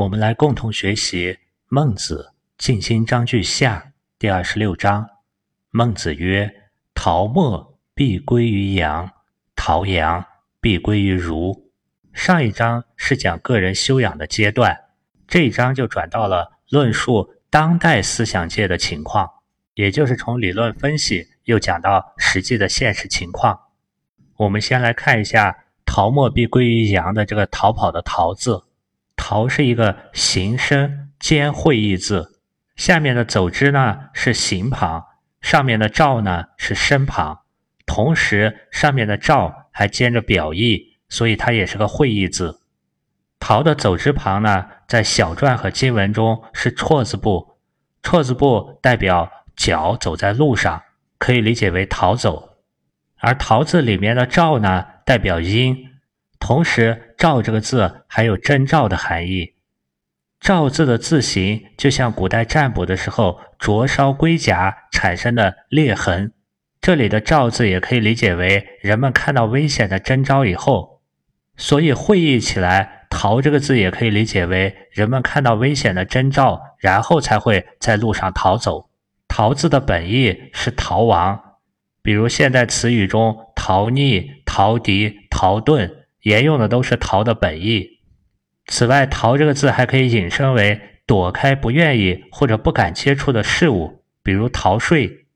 [0.00, 1.34] 我们来共同学习
[1.68, 3.84] 《孟子尽心章句下》
[4.18, 5.06] 第二十六章。
[5.68, 6.50] 孟子曰
[6.94, 9.10] ：“陶墨必归于阳，
[9.54, 10.24] 陶阳
[10.58, 11.70] 必归于儒。”
[12.14, 14.74] 上一章是讲个人修养的阶段，
[15.28, 19.28] 这一章就转到了论述当代思想界的情况，
[19.74, 23.60] 也就是从理论分析又讲到实际的现实情况。
[24.38, 28.64] 我们先来看一下“陶墨必归于阳”的这个“逃跑”的“逃”字。
[29.22, 32.40] 桃是一个形声兼会意字，
[32.74, 35.04] 下面的走之呢是形旁，
[35.42, 37.40] 上面的照呢是身旁，
[37.84, 42.62] 同时上面的照还兼着表意，所以它也是个会意字。
[43.38, 47.58] 桃的走之旁呢，在小篆和金文中是错字部，
[48.02, 50.82] 错字部代表脚走在路上，
[51.18, 52.56] 可以理解为逃走，
[53.18, 55.89] 而桃字里面的照呢，代表阴。
[56.40, 59.54] 同时，“兆”这个字还有征兆的含义。
[60.40, 66.32] “兆”字的字形就像古代占卜的时候灼烧龟甲产生的裂痕。
[66.80, 71.02] 这里的“兆”字也可以理解为人们看到危险的征兆以后。
[71.56, 78.88] 所以，会意起来，“逃”这个字也可以理解为人们看到危险的征兆，然后才会在路上逃走。
[79.28, 81.38] “逃”字的本意是逃亡，
[82.00, 85.98] 比如现代词语中“逃匿”“逃敌”“逃遁”。
[86.22, 88.00] 沿用的都是“逃”的本意。
[88.66, 95.26] 此外，“逃”这个字还可以引申为躲开不愿意或者不敢接触的事物，比如逃税。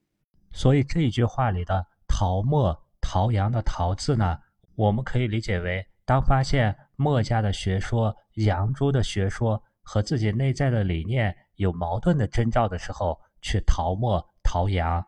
[0.53, 4.39] 所以这一句话里的“陶墨”“陶阳”的“陶”字呢，
[4.77, 15.05] 我们可以理解为：当发现墨家的学说、杨朱的学说和自己内在的理念有矛盾的征兆的时候，去逃墨、逃阳。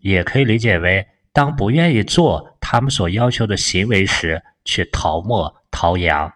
[0.00, 4.42] 也可以理解为，当不愿意做他们所要求的行为时。
[4.64, 6.32] 去陶墨、陶阳。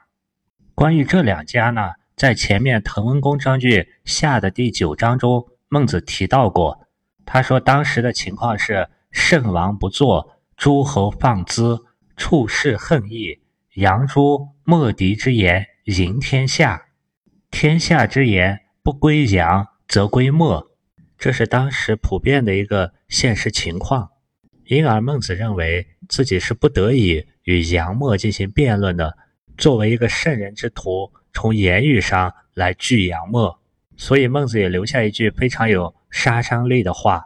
[0.74, 6.86] 关于这两家呢，在前面《滕文公章句下》的第九章中，孟子提到过。
[7.24, 11.84] 他说，当时的情况是：圣王不作，诸侯放资，
[12.16, 13.40] 处事恨意，
[13.74, 16.86] 杨朱、墨翟之言赢天下。
[17.50, 20.70] 天下之言不归杨，则归墨。
[21.16, 24.10] 这是当时普遍的一个现实情况。
[24.66, 27.26] 因而，孟子认为自己是不得已。
[27.44, 29.16] 与杨墨进行辩论的，
[29.56, 33.58] 作为一个圣人之徒，从言语上来拒杨墨，
[33.96, 37.24] 所以孟子也留下一句非常有杀伤力的话。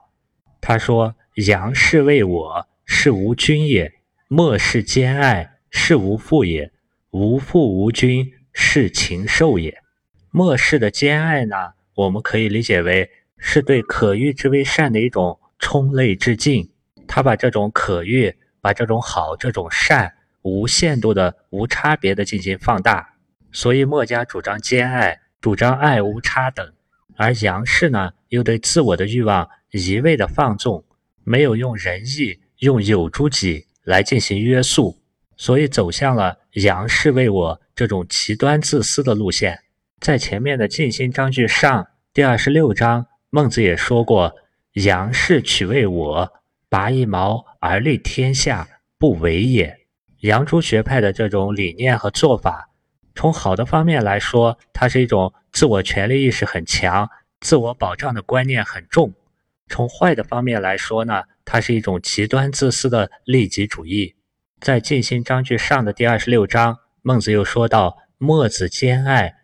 [0.61, 1.15] 他说
[1.47, 3.89] ：“杨氏为我，是无君也；
[4.27, 6.71] 莫是兼爱，是无父也。
[7.11, 9.79] 无父无君，是禽兽也。”
[10.31, 11.55] 墨氏的兼爱呢，
[11.95, 13.09] 我们可以理解为
[13.39, 16.69] 是对可遇之为善的一种充泪致敬。
[17.07, 18.35] 他把这种可遇。
[18.61, 23.15] 把这种好、这种善无限度的、无差别的进行放大，
[23.53, 26.67] 所以墨家主张兼爱，主张爱无差等；
[27.17, 30.85] 而杨氏呢，又对自我的欲望一味的放纵，
[31.25, 34.99] 没有用仁义、用有诸己来进行约束，
[35.37, 39.61] 所以走向了杨氏为我这种极端自私的路线。
[40.01, 41.83] 在前面的《尽心章句上》
[42.15, 44.33] 第二十六章，孟子也说过
[44.75, 46.33] ：“杨氏取为我。”
[46.69, 48.69] 拔一毛而利天下，
[48.99, 49.87] 不为也。
[50.21, 52.71] 杨朱学派的这种理念和做法，
[53.15, 57.09] 从好的方面来说，它是一种自我权利意识很强、
[57.41, 59.13] 自我保障的观念很重；
[59.69, 64.17] 从坏的方面来说呢，它是一种极端自私的利己主义。
[64.61, 69.37] 在《尽心章句上》的第二十六章，孟子又说到：“墨子兼爱，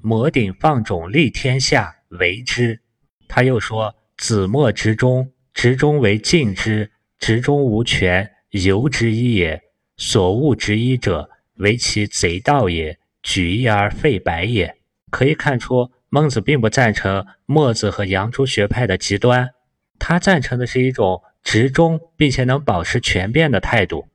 [0.00, 2.80] 摩顶放踵，立天下为之。”
[3.28, 9.62] 他又说：“子墨执中。”执中为敬之，执中无权，由之一也。
[9.96, 14.74] 所恶执一者，为其贼盗也，举一而废百也。
[15.10, 19.50] 可以看出，孟子并不赞成墨子和杨朱学派的极端，
[19.98, 24.08] 他赞成的是一种执中并且能保持全变的态度。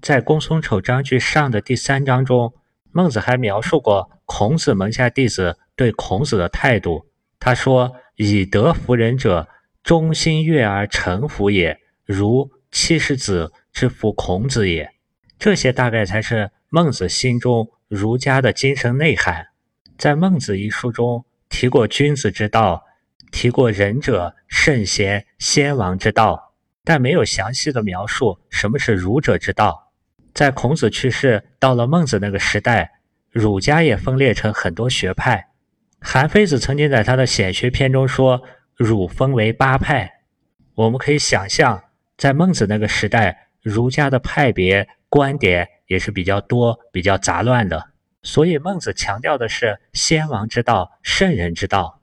[0.00, 2.54] 在《公孙丑章句上》的第三章中，
[2.92, 7.06] 孟子还描述过孔子门下弟子对孔子的态度。
[7.38, 9.48] 他说：“以德服人者。”
[9.86, 14.90] 忠心悦而臣服也，如七世子之服孔子也。
[15.38, 19.46] 这些大概才是孟子心中儒家的精神内涵。
[19.96, 22.84] 在《孟子》一书中提过君子之道，
[23.30, 29.92] 提过仁者圣贤先王之道，但没有详细的描述什么是儒者之道。
[30.34, 32.90] 在孔子去世到了孟子那个时代，
[33.30, 35.50] 儒家也分裂成很多学派。
[36.00, 38.42] 韩非子曾经在他的显学篇中说。
[38.76, 40.20] 儒分为八派，
[40.74, 41.82] 我们可以想象，
[42.18, 47.90] 在孟子那个时代，儒家的派别观点也是比较多、比较杂乱的。
[48.22, 52.02] 所以孟子强调的是先王之道、圣人之道。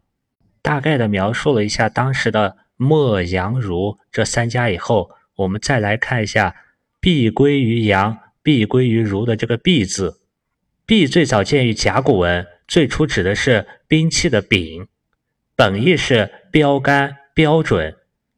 [0.64, 6.56] 大概的描述了一下当时的墨、阳、儒这三家以后，我们再来看一下
[7.00, 10.22] “必归于阳，必归于儒”的这个“必”字。
[10.88, 14.88] “必”最早见于甲骨文，最初指的是兵器的柄，
[15.56, 17.96] 本意是标杆、标准，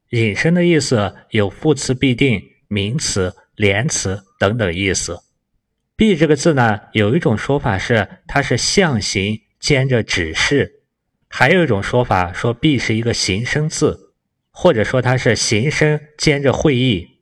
[0.09, 5.19] 引申的意思有副词必定、名词、连词等等意思。
[5.95, 10.83] “必”这个字呢，有一种说法是它是象形兼着指示。
[11.29, 14.13] 还有一种说法说“必”是一个形声字，
[14.51, 17.21] 或者说它是形声兼着会意。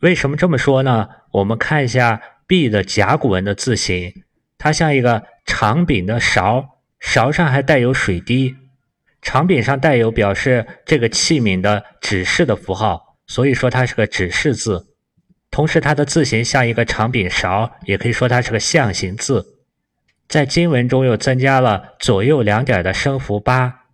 [0.00, 1.08] 为什么这么说呢？
[1.32, 4.22] 我们看一下“必”的甲骨文的字形，
[4.56, 8.54] 它像一个长柄的勺，勺上还带有水滴，
[9.22, 14.88] 长柄上带有表示这个器皿的指示的符号，所以说它是个指示字。
[15.50, 19.46] 同时，它的字形像一个长柄勺，也可以说它是个象形字。
[20.28, 23.84] 在经文中又增加了左右两点的声符八，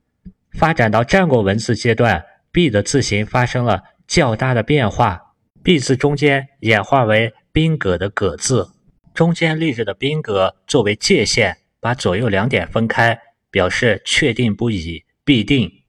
[0.52, 8.70] 发展到战国文字阶段，“B” 的字形发生了较大的变化，“B” 字中间演化为宾格的“葛”字，
[9.12, 13.18] 中间立着的宾格作为界限，把左右两点分开，
[13.50, 15.82] 表示确定不已、必定。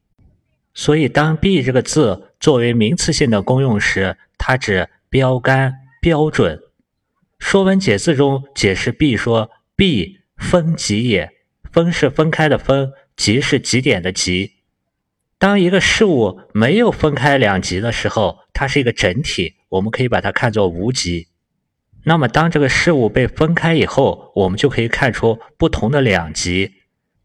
[0.73, 6.57] 所以，当 “B” 这个字作为名词性的功用时，它指标杆、标准。
[7.39, 11.31] 《说文解字》中解释 “B” 说：“B。”分极也，
[11.71, 14.55] 分是分开的分，极是极点的极。
[15.37, 21.27] 当一个事物没有分开两极的时候，它是一个整体，我们可以把它看作无极。
[22.03, 26.75] 那么，当这个事物被分开以后，我们就可以看出不同的两极。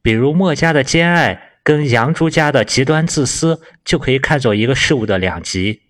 [0.03, 5.81] 比如墨家的兼爱跟杨朱家的极端自私，就可以看作一个事物的两极。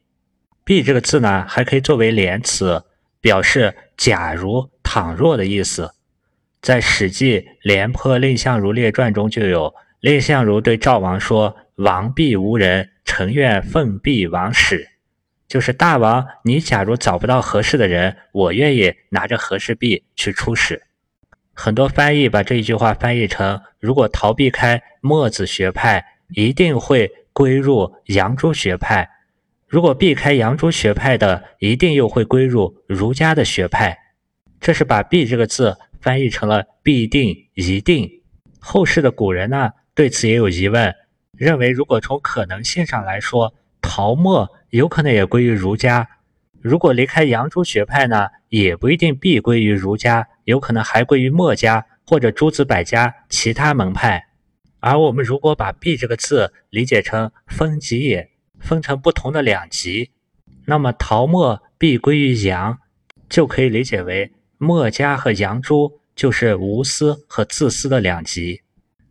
[0.64, 2.84] 弊这个字呢，还可以作为连词，
[3.20, 5.90] 表示假如、倘若的意思。
[6.62, 14.88] 在《史记·廉颇蔺相如列传》中就有蔺相如对赵王说：“王必无人，臣愿奉必王使。”
[15.48, 20.80] 就是大王，你假如找不到合适的人，我愿意拿着和氏璧去出使。
[21.54, 26.04] 很多翻译把这一句话翻译成：如果逃避开墨子学派，
[26.34, 29.06] 一定会归入杨朱学派；
[29.66, 33.96] 如果避开杨朱学派的，一定又会归入儒家的学派。
[34.60, 35.76] 这是把“必”这个字。
[36.04, 38.20] 翻译成了必定、一定。
[38.60, 40.94] 后世的古人呢，对此也有疑问，
[41.34, 46.04] 认为如果从可能性上来说，陶墨有可能也归于儒家；
[46.60, 54.28] 如果离开杨朱学派呢，也不一定必归于儒家，有可能还归于墨家或者诸子百家其他门派。
[54.80, 58.30] 而我们如果把“必”这个字理解成分级也，
[58.60, 60.10] 分成不同的两极，
[60.66, 62.78] 那么陶墨必归于杨，
[63.28, 64.32] 就可以理解为。
[64.58, 68.62] 墨家和杨朱就是无私和自私的两极，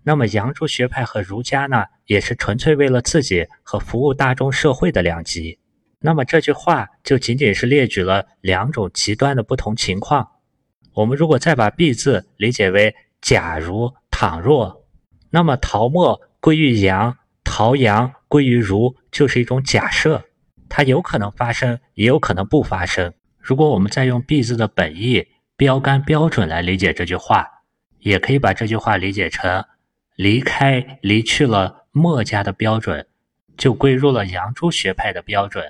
[0.04, 5.60] 那么杨朱学派和儒家呢，也是纯粹为了自己和服务大众社会的两极。
[6.00, 10.28] 那么这句话就仅仅是列举了两种极端的不同情况。
[10.94, 14.86] 我们如果再把“必”字理解为假如、倘若，
[15.32, 20.26] 那么陶墨归于杨，陶杨归于儒，就是一种假设，
[20.70, 23.14] 它有可能发生，也有可能不发生。
[23.40, 27.48] 如果我们再用“必”字的本意，标杆标准来理解这句话，
[28.00, 29.66] 也可以把这句话理解成：
[30.16, 33.08] 离开、离去了墨家的标准，
[33.58, 35.66] 就归入了杨朱学派的标准；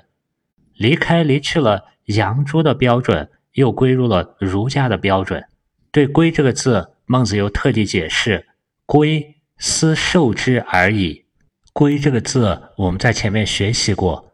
[0.74, 5.44] 离开、离去了杨朱的标准，又归入了儒家的标准。
[5.90, 8.46] 对“归”这个字，孟子又特地解释
[8.86, 11.24] ：“归，斯受之而已。
[11.72, 14.32] ”“归”这个字，我们在前面学习过，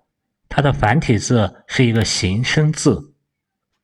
[0.49, 3.15] 它的繁体字是一个形声字。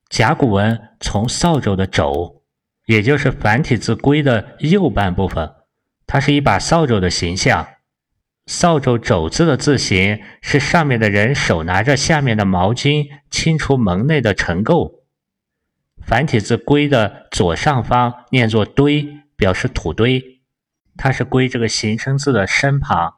[0.08, 2.42] 甲骨文从扫帚的“帚”，
[2.86, 5.50] 也就是繁体字“龟”的右半部分，
[6.06, 7.66] 它是一把扫帚的形象。
[8.46, 14.95] 扫帚“帚”字的字形是上面的人手拿着下面的毛巾清除门内的尘垢。
[16.06, 20.40] 繁体字“龟”的左上方念作“堆”，表示土堆，
[20.96, 23.14] 它是“龟”这个形声字的身旁。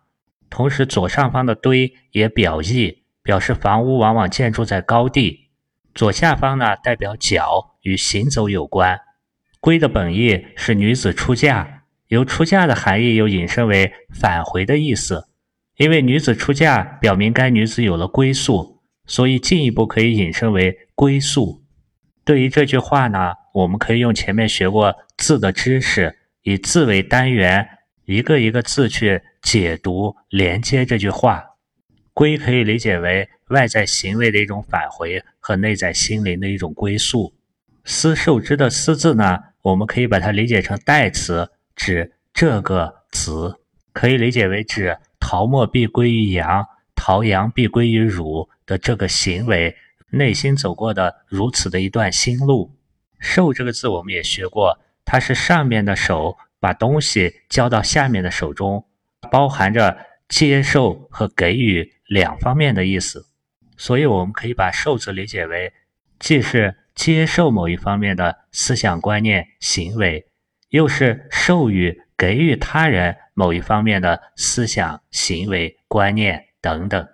[0.49, 5.50] 同时，左上方的“堆”也表意，表示房屋往往建筑在高地。
[5.95, 8.99] 左下方呢，代表脚，与行走有关。
[9.61, 15.28] 归的本意是女子出嫁，由出嫁的含义又引申为返回的意思。
[15.76, 21.62] 因为女子出嫁，表明该女子有了归宿，所以进一步可以引申为归宿。
[22.28, 27.66] 对于这句话呢，我们可以用前面学过字的知识，以字为单元，
[28.04, 31.42] 一个一个字去解读连接这句话。
[32.12, 37.32] 归可以理解为外在行为的一种返回和内在心灵的一种归宿。
[37.87, 43.54] 思受之的思字呢，我们可以把它理解成代词，指这个词，
[43.94, 46.62] 可以理解为指陶墨必归于阳，
[46.94, 49.75] 陶阳必归于汝的这个行为，
[50.10, 52.74] 内心走过的如此的一段心路。
[53.18, 58.86] 受这个字我们也学过，它是上面的手把东西交到下面的手中，
[59.30, 59.98] 包含着
[60.28, 63.26] 接受和给予两方面的意思，
[63.76, 65.72] 所以我们可以把受字理解为
[66.18, 66.76] 既是。
[66.98, 70.26] 接受某一方面的思想观念行为，
[70.70, 77.06] 又是授予给予他人某一方面的思想行为观念等等。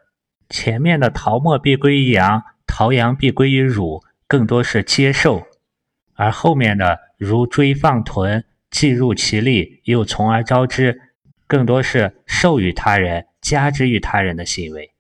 [0.49, 2.43] 前面的陶墨必归一阳，
[2.77, 5.47] 陶阳必归于汝，更多是接受；
[6.15, 11.01] 而后面的如追放豚，既入其力，又从而招之，
[11.47, 14.91] 更多是授予他人、加之于他人的行为。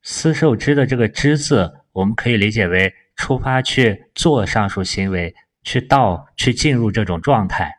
[0.00, 2.94] 思受之的这个之字，我们可以理解为。
[3.14, 7.74] 出发去做上述行为，去到去进入这种状态，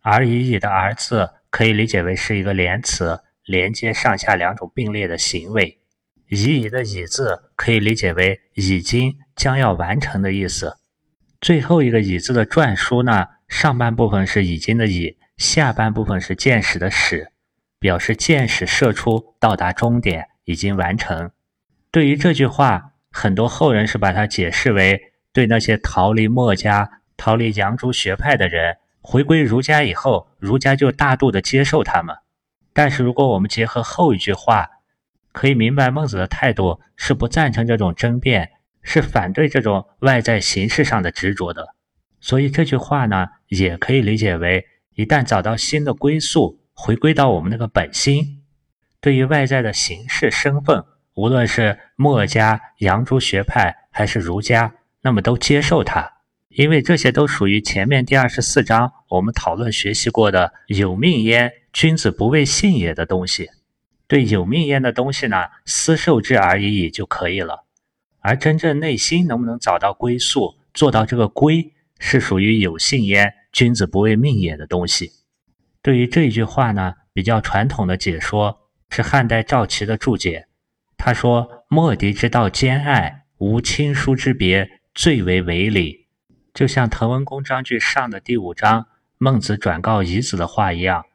[0.00, 5.78] 而已矣的儿字可以理解为是一个连词，连接上下两种并列的行为。
[6.28, 10.76] 已矣的已字可以理解为已经将要完成的意思。
[11.40, 17.32] 最后一个已字的篆书呢，上半部分是已经的已，下半部分是箭矢的矢，
[17.78, 21.30] 表示箭矢射出，到达终点，已经完成。
[21.90, 22.90] 对于这句话。
[23.14, 32.16] 很多后人是把它解释为对那些逃离墨家、逃离杨朱学派的人回归儒家以后，儒家就大度的接受他们。
[32.72, 34.66] 但是如果我们结合后一句话，
[35.32, 38.50] 可以明白孟子的态度是不赞成这种争辩，
[38.82, 41.74] 是反对这种外在形式上的执着的。
[42.20, 48.42] 所以这句话呢，也可以理解为：一旦找到新的归宿，回归到我们那个本心，
[49.00, 50.84] 对于外在的形式身份。
[51.14, 56.10] 无论是墨家、杨朱学派还是儒家，那么都接受它，
[56.48, 63.50] 因为这些都属于前面第二十四章我们讨论学习过的“有命焉，君子不为信也”的东西。
[64.12, 67.64] 对有命焉的东西呢，思受之而已矣就可以了。
[68.20, 75.12] 而真正内心能不能找到归宿，做到这个归，是属于有信焉，君子不为命也的东西。
[75.80, 80.46] 对于这一句话呢，比较传统的解说是汉代赵岐的注解。
[80.98, 86.08] 他说：“莫敌之道兼爱，无亲疏之别，最为为理。”
[86.52, 91.06] 就像《滕文公章句上》的第五章孟子转告夷子的话一样：“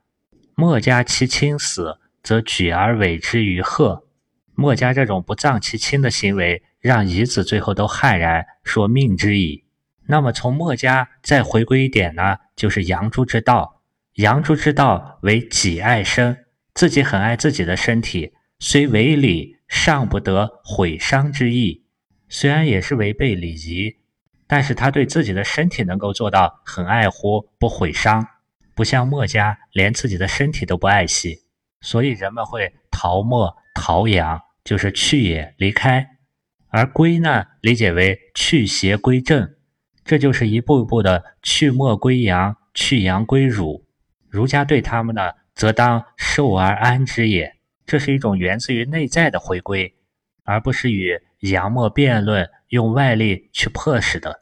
[0.57, 4.05] 墨家其亲死，则举而委之于壑。”
[4.53, 9.63] 墨家这种不葬其亲的行为，让夷子最后都骇然，说：“命之矣。”
[10.07, 13.81] 那么从墨家再回归一点呢，就是杨朱之道。
[14.15, 19.55] 杨朱之道为己爱身，自己很爱自己的身体，虽为礼。
[19.69, 21.83] 尚不得毁伤之意，
[22.29, 23.97] 虽然也是违背礼仪，
[24.47, 28.25] 但是他对自己的身体能够做到很爱护，不毁伤，
[28.73, 31.41] 不像墨家连自己的身体都不爱惜，
[31.81, 36.07] 所以人们会逃墨、逃阳，就是去也离开，
[36.69, 39.55] 而归呢，理解为去邪归正，
[40.03, 43.85] 这就是一步一步的去墨归阳，去阳归儒。
[44.29, 47.55] 儒家对他们呢，则当受而安之也。
[47.85, 49.95] 这是一种源自于内在的回归，
[50.43, 54.41] 而不是与杨墨辩论，用外力去迫使的。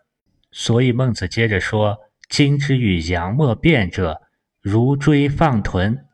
[0.52, 4.22] 所以孟子接着说：“今之与杨墨辩者，
[4.62, 6.05] 如追放豚。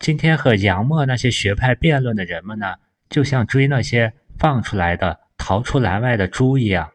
[0.00, 2.74] 今天和杨墨那些学派辩论的人们呢，
[3.10, 6.90] 就像追那些放出来的、逃出栏外的猪一样。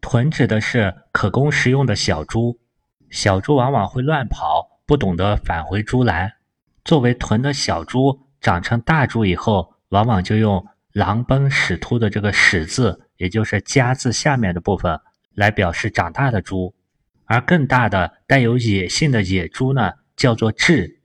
[0.00, 2.58] 豚指的是可供食用的小猪，
[3.10, 6.32] 小猪往往会乱跑，不懂得返回猪栏。
[6.84, 15.00] 作为豚的小猪。”长成大猪以后，往往就用狼奔屎突的这个“屎”字，也就是“家”字下面的部分
[15.34, 16.72] 来表示长大的猪。
[17.24, 20.97] 而更大的带有野性的野猪呢，叫做“雉”。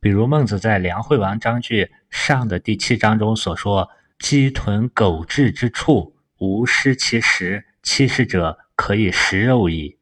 [0.00, 3.90] 比如孟子在《梁惠王章句上》的第七章中所说
[4.20, 9.98] ：“鸡豚狗彘之处，无失其食，其食者可以食肉矣。”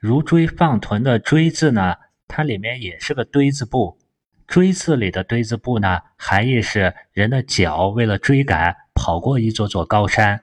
[0.00, 3.98] 如追放豚的“追”字呢，它里面也是个堆字部。
[4.46, 10.40] 追字里的堆字部呢，含义是人的脚为了追赶跑过一座座高山。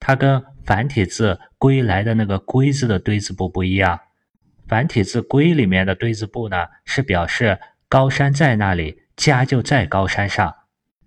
[0.00, 4.00] 它跟繁体字归来的那个归字的堆字部不一样。
[4.66, 10.54] 繁体字归里面的堆字部呢，是表示高山在那里，家就在高山上。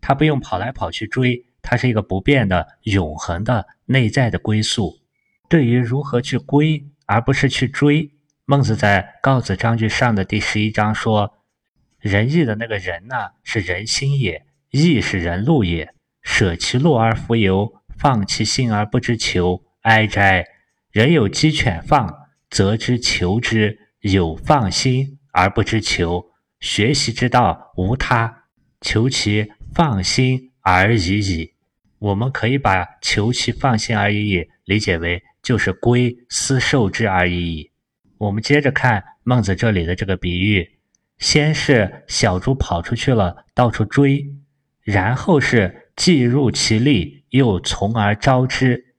[0.02, 5.00] 它不用跑来跑去追，它是一个不变的、永恒的内在的归宿。
[5.48, 8.12] 对于如何去归，而不是去追，
[8.46, 11.38] 孟子在《告子章句上》的第十一章说。
[12.00, 15.94] 仁义的那个人呢，是人心也；义是人路也。
[16.24, 20.44] 舍其路而弗由，放其心而不知求，哀哉！
[20.90, 22.12] 人有鸡犬放，
[22.50, 26.31] 则知求之；有放心而不知求，
[26.62, 28.46] 学习之道无他，
[28.80, 31.54] 求其放心而已矣。
[31.98, 37.72] 我们可以把“求其放心而已矣”理解为就是归思受之而已矣。
[38.18, 40.80] 我们接着看孟子这里的这个比喻：
[41.18, 44.26] 先是小猪跑出去了，到处追；
[44.82, 48.96] 然后是既入其利，又从而招之。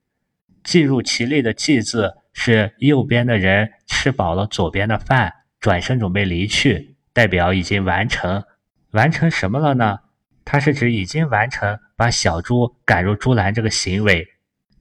[0.63, 8.43] 既入其利的“既”字是右边的人吃饱了左边的饭，转身准备离去，代表已经完成。
[8.91, 9.99] 完成什么了呢？
[10.45, 14.27] 它是指已经完成把小猪赶入猪栏这个行为。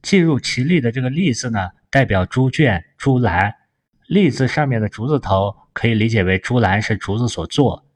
[0.02, 3.54] 既入其力的这个“利”字呢，代表猪圈、猪栏。
[4.08, 7.86] 利字上面的竹字头可以理解为猪栏是竹子所做。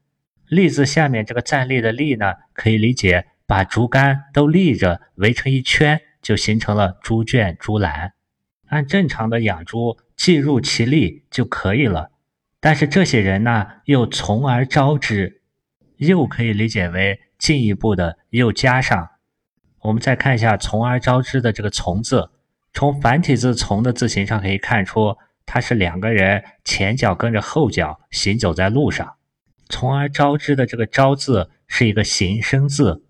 [0.47, 8.13] 利字下面这个站立的“立”呢，可以理解把竹竿都立着围成一圈，就形成了猪圈、猪栏。
[8.67, 12.11] 按正常的养猪，既入其力就可以了。
[12.67, 15.41] 但是这些人呢，又从而招之，
[15.99, 17.21] 又可以理解为。
[17.39, 19.11] 进一步的又加上，
[19.79, 22.29] 我们再看一下“从而招之”的这个“从”字，
[22.73, 29.15] 从繁体字“从”的字形上可以看出，它是两个人前脚跟着后脚行走在路上。
[29.69, 33.05] “从而招之”的这个“招”字是一个形声字，“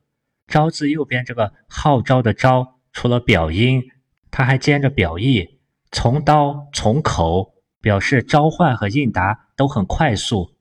[0.48, 3.82] 招”字右边这个号召的“招”，除了表音，
[4.30, 5.58] 它还兼着表意，
[5.92, 10.54] 从刀从口，表示召唤和应答都很快速，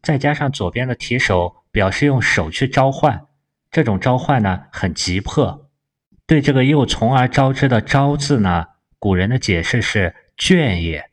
[0.00, 1.56] 再加上左边的提手。
[1.72, 3.28] 表示用手去召唤，
[3.70, 5.70] 这种召唤呢很急迫。
[6.26, 8.66] 对这个又从而招之的“招”字呢，
[8.98, 11.08] 古人的解释是“圈也”。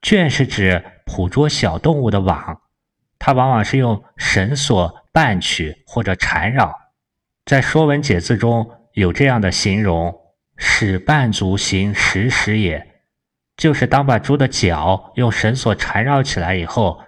[0.00, 2.62] 圈是指捕捉小动物的网，
[3.18, 6.74] 它往往是用绳索绊取或者缠绕。
[7.44, 10.18] 在《说文解字》中有这样的形容
[10.56, 12.91] ：“使绊足行时时也”，
[13.62, 17.00] 就是当把猪的脚用绳索缠绕起来以后。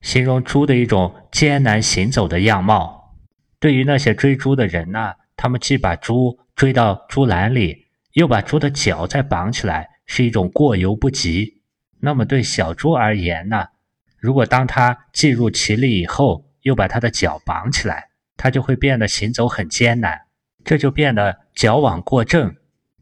[0.00, 3.14] 形容猪的一种艰难行走的样貌。
[3.60, 11.62] 对于那些追猪的人呢，他们既把猪追到猪栏里，又把猪的脚再绑起来，是一种过犹不及。
[12.00, 13.66] 那么对小猪而言呢，
[14.18, 20.22] 如果当它进入其里以后，又把它的脚绑起来，它就会变得行走很艰难，
[20.64, 22.56] 这就变得矫枉过正，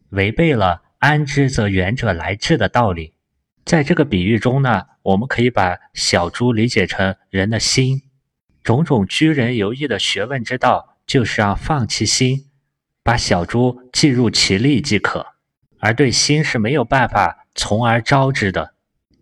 [0.09, 3.13] 违背了“安之则远者来之”的道理。
[3.65, 8.03] 在这个比喻中呢，我们可以把小猪理解成人的心。
[8.63, 12.49] 种种居人游艺的学问之道，就是让放其心，
[13.03, 15.25] 把小猪寄入其力即可。
[15.79, 18.73] 而对心是没有办法从而招之的，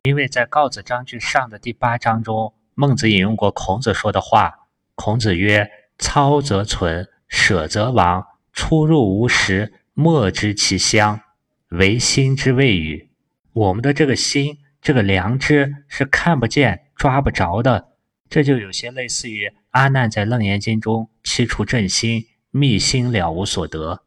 [0.04, 4.68] 因为在《告子章句上》的第八章中，孟子引用过孔子说的话。
[4.96, 8.26] 孔子曰：“操则存，舍则亡。
[8.52, 11.22] 出入无时，莫知其乡，
[11.70, 13.10] 唯心之谓语。”
[13.54, 17.90] 我们的这个心，这个良知是看不见、抓不着的，
[18.30, 24.04] 这就有些类似于阿难在《楞严经》中七处正心，密心了无所得。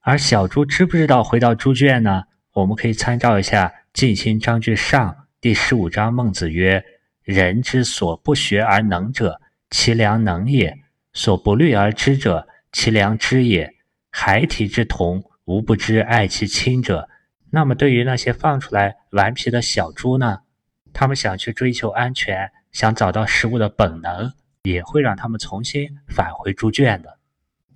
[0.00, 2.24] 而小猪知不知道回到猪圈呢？
[2.52, 5.10] 我们可以参照一下《静心章句上》
[5.40, 6.84] 第十五章，孟子曰
[7.24, 10.72] ：“人之所不学而能者，其良能也；
[11.14, 13.74] 所不虑而知者，其良知也。
[14.10, 17.08] 孩提之童，无不知爱其亲者。”
[17.54, 20.38] 那么，对于那些放出来顽皮的小猪呢？
[20.94, 27.18] 他们想去追求安全，想找到食物的本能，也会让他们重新返回猪圈的。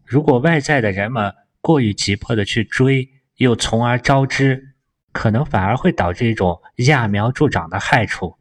[0.04, 4.74] 如果外在的人们过于急迫的去追，又从而招之，
[5.12, 8.36] 可能反而会导致一种揠苗助长的害处。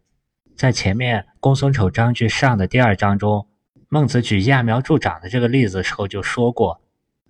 [0.55, 3.47] 在前面《公孙丑章句上》的第二章中，
[3.89, 6.81] 孟子举揠苗助长的这个例子时候就说过：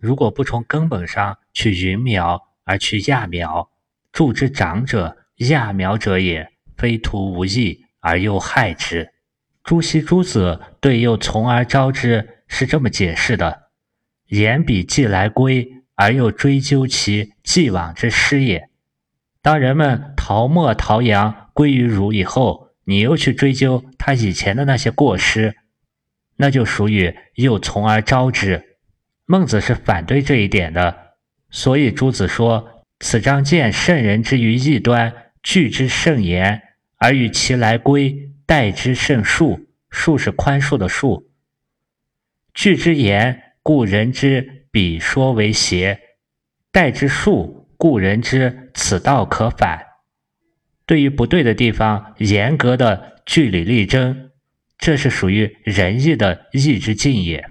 [0.06, 3.72] 如果不从根本上去云苗，而去揠苗。
[4.12, 9.10] 助之长者，揠苗者也，非徒无益而又害之。
[9.64, 13.64] 朱熹诸子对又从而招之是这么解释的：
[14.28, 18.70] 言彼既来归，而又追究其既往之失也。
[19.42, 25.56] 当人们逃墨逃阳归于汝以后，你又去追究他以前的那些过失，
[26.36, 28.75] 那就属于又从而招之。
[29.26, 31.16] 孟子是反对这一点的，
[31.50, 32.72] 所以朱子说。
[33.00, 36.62] 此章见圣人之于异端，拒之甚严，
[36.98, 39.66] 而与其来归，待之甚恕。
[39.92, 41.26] 恕是宽恕的恕。
[42.54, 45.98] 拒之严，故人之彼说为邪；
[46.72, 49.86] 待之恕，故人之此道可反。
[50.86, 54.32] 对于不对的地方，严格的据理力争，
[54.78, 57.46] 这是属于仁义的义之境也。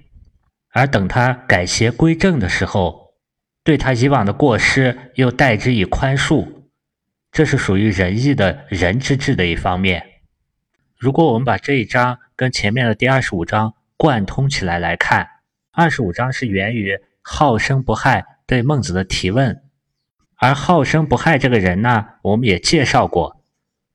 [0.75, 3.15] 而等他改邪归正的时候，
[3.63, 6.65] 对他以往的过失又代之以宽恕，
[7.31, 10.05] 这是属于仁义的仁之治的一方面。
[10.99, 15.29] 如果我们把这一章跟前面的第二十五章贯通起来来看，
[15.71, 19.63] 二十五章是源于好生不害对孟子的提问，
[20.39, 23.41] 而好生不害这个人呢，我们也介绍过，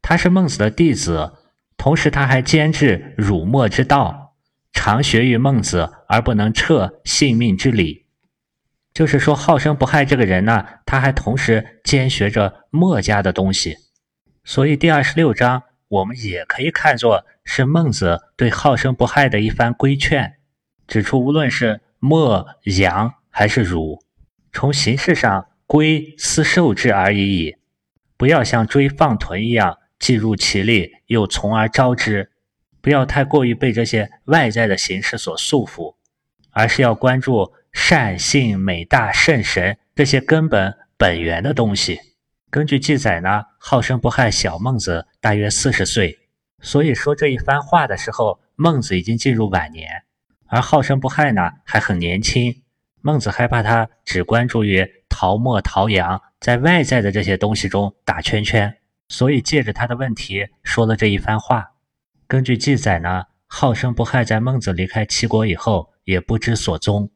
[0.01, 1.33] 他是孟子的弟子，
[1.75, 4.28] 同时他还兼治儒墨之道，
[4.71, 8.05] 常学于孟子而不能彻性命之理。
[8.93, 13.77] 就是说，好生不害这个人呢，他还同时兼学着墨家的东西，
[14.43, 15.63] 所以第二十六章。
[15.89, 20.35] 我们也可以看作是孟子对好生不害的一番规劝，
[20.87, 24.03] 指出无论是墨、阳还是儒，
[24.53, 27.55] 从形式上归思受之而已矣，
[28.17, 32.28] 不要像追放豚一样既入其力又从而招之，
[32.81, 35.95] 不要太过于被这些外在的形式所束缚，
[36.51, 41.99] 而是要关注善、性、美、大、圣、神这些根本本源的东西。
[42.49, 46.17] 根据记载呢，好生不害小孟子大约四十岁，
[46.61, 50.03] 所以说这一番话的时候，孟子已经进入晚年，
[50.47, 52.63] 而好生不害呢还很年轻。
[53.01, 61.71] 孟子害怕他只关注于陶墨、陶阳，在外在的这些东西中打圈圈，所以借着他的问题说了这一番话。
[62.29, 67.09] 根据记载呢，好生不害在孟子离开齐国以后也不知所踪，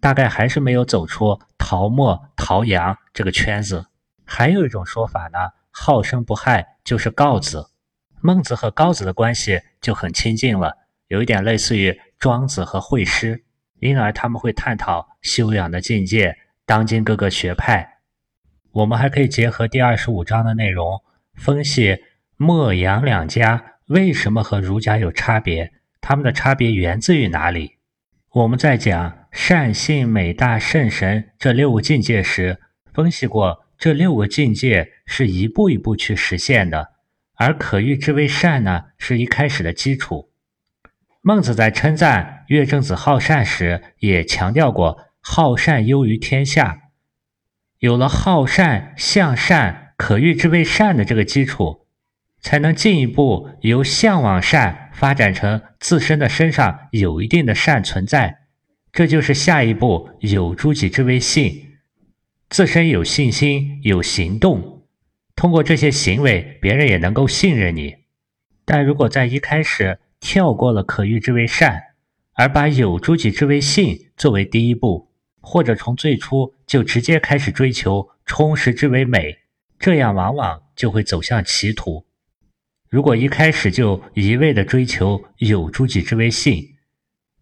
[0.00, 3.86] 大概还是没有走出陶墨、陶阳这个圈子。
[4.24, 5.38] 还有一种说法呢，
[5.70, 7.70] 好生不害就是告子。
[8.20, 13.44] 孟子和高子的关系就很亲近了，有一点类似于庄子和惠施，
[13.78, 18.00] 因而他们会探讨修养的境界，当今各个学派。
[18.72, 21.00] 我们还可以结合第二十五章的内容，
[21.34, 22.02] 分析
[22.36, 27.78] 墨阳两家为什么和儒家有差别，他们的差别源自于哪里。
[28.30, 32.60] 我们在讲善、性、美、大、圣、神这六个境界时，
[32.92, 33.64] 分析过。
[33.78, 36.94] 这六个境界是一步一步去实现的，
[37.36, 40.32] 而可欲之为善呢，是一开始的基础。
[41.20, 46.90] 孟子在称赞乐正子好善时，也强调过好善优于天下。
[47.78, 51.86] 有了好善、向善、可欲之为善的这个基础，
[52.40, 58.38] 才能进一步由向往善发展成自身的身上有一定的善存在。
[58.92, 61.76] 这就是下一步有诸己之为信。
[62.48, 64.86] 自身有信心、有行动，
[65.36, 67.94] 通过这些行为，别人也能够信任你。
[68.64, 71.80] 但如果在一开始跳过了可欲之为善，
[72.32, 79.36] 而把有诸己之为信作为第一步，或者从最初就直接开始追求充实之为美，
[79.78, 82.07] 这样往往就会走向歧途。
[82.90, 86.76] 如果一开始就一味的追求有诸己之为信，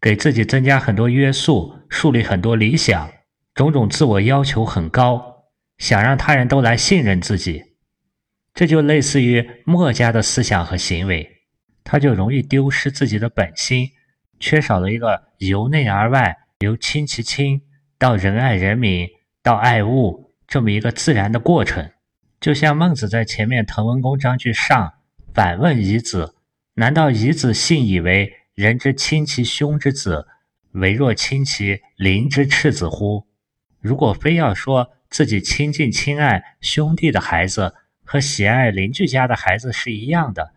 [0.01, 3.11] 给自己增加很多约束，树立很多理想。
[3.55, 5.45] 种种自我要求很高，
[5.79, 7.63] 想让他人都来信任自己，
[8.53, 11.27] 这就类似于墨家的思想和行为，
[11.83, 13.89] 他就容易丢失自己的本心，
[14.39, 17.63] 缺少了一个由内而外、由亲其亲
[17.99, 19.09] 到仁爱人民
[19.43, 21.91] 到爱物这么一个自然的过程。
[22.39, 24.89] 就像孟子在前面《滕文公章句上》
[25.37, 26.35] 反问夷子
[26.77, 30.27] ：“难道夷子信以为人之亲其兄之子，
[30.73, 33.27] 唯若亲其邻之赤子乎？”
[33.79, 40.55] 如果非要说自己亲近亲爱兄弟的孩子和喜爱邻居家的孩子是一样的，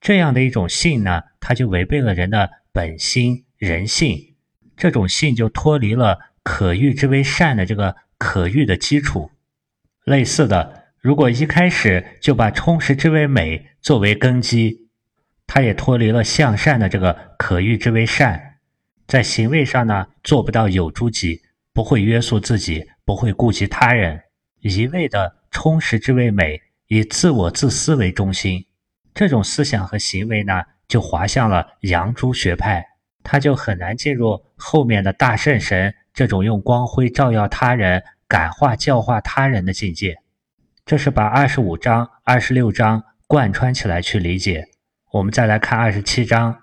[0.00, 4.34] 这样的一种性呢，它就违背了人的本心人性，
[4.78, 9.30] 这种性就脱离了可欲之为善的这个可欲的基础。
[10.04, 14.88] 类似的，如果一开始就把充实之为美作为根基，
[15.46, 18.58] 它也脱离了向善的这个可欲之为善，
[19.06, 21.42] 在行为上呢，做不到有诸己。
[21.74, 24.20] 不会约束自己，不会顾及他人，
[24.60, 28.66] 一味的充实之为美，以自我自私为中心，
[29.14, 30.52] 这种思想和行为呢，
[30.86, 32.84] 就滑向了阳朱学派，
[33.24, 40.18] 他就很难进入后面的大圣神这种用光辉照耀他人、感化教化他人的境界。
[40.84, 44.68] 这是把二十五章、二十六章贯穿起来去理解。
[45.10, 46.54] 我们再来看二十七章，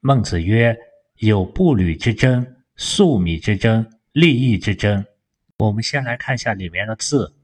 [0.00, 0.76] 孟子曰
[1.20, 5.06] ：“有步履之争，粟米之争。”利益之争，
[5.56, 7.34] 我们先来看一下里面的字。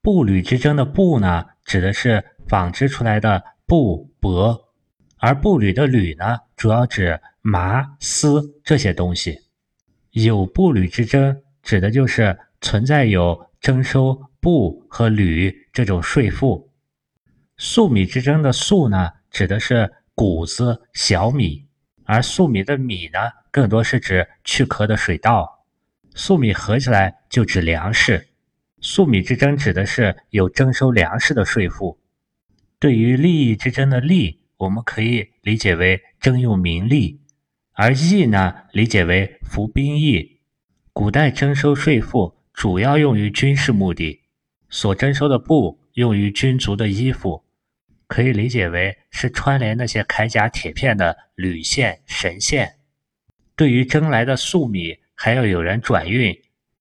[0.00, 4.56] 布履之争的布呢，指的是纺织出来的布帛，
[5.18, 9.40] 而布履的履呢，主要指麻丝这些东西。
[10.12, 16.69] 有布履之争，指的就是存在有征收布和履这种税赋。
[17.62, 21.66] 粟米之争的粟呢，指的是谷子小米，
[22.04, 23.18] 而粟米的米呢，
[23.50, 25.66] 更多是指去壳的水稻。
[26.14, 28.28] 粟米合起来就指粮食，
[28.80, 32.00] 粟米之争指的是有征收粮食的税赋。
[32.78, 37.20] 对于利益之争的利，我们可以理解为征用民力，
[37.72, 40.40] 而义呢，理解为服兵役。
[40.94, 44.22] 古代征收税赋主要用于军事目的，
[44.70, 47.44] 所征收的布用于军卒的衣服，
[48.10, 52.74] 可以理解为是穿连那些铠甲铁片的铝线、绳线。
[53.54, 56.36] 对于征来的粟米，还要有人转运，